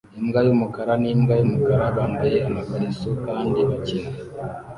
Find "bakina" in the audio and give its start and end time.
3.69-4.09